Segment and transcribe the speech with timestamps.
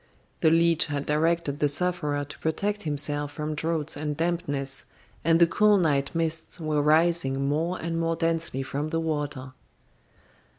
[0.39, 4.85] The leech had directed the sufferer to protect himself from draughts and dampness,
[5.23, 9.53] and the cool night mists were rising more and more densely from the water.